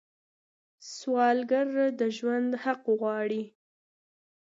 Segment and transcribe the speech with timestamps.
[0.95, 1.67] سوالګر
[1.99, 3.43] د ژوند حق غواړي